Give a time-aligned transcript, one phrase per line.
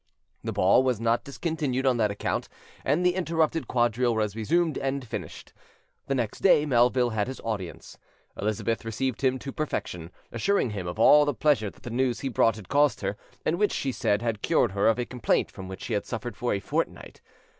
[0.43, 2.49] The ball was not discontinued on that account,
[2.83, 5.53] and the interrupted quadrille was resumed and finished.
[6.07, 7.99] The next day, Melville had his audience.
[8.35, 12.29] Elizabeth received him to perfection, assuring him of all the pleasure that the news he
[12.29, 15.67] brought had caused her, and which, she said, had cured her of a complaint from
[15.67, 17.21] which she had suffered for a fortnight.